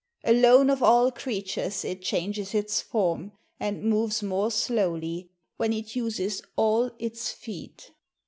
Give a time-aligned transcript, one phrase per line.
[0.23, 6.41] Alone of all creatures it changes its form, and moves more slowly when it uses
[6.55, 7.91] all its feet.'